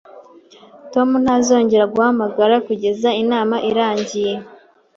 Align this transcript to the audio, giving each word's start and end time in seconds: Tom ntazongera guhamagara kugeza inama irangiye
Tom 0.93 1.09
ntazongera 1.23 1.85
guhamagara 1.93 2.55
kugeza 2.67 3.09
inama 3.23 3.55
irangiye 3.69 4.33